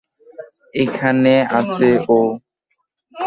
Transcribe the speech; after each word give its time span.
এখানে 0.75 1.33
আছে 1.59 1.89
ও? 2.09 2.19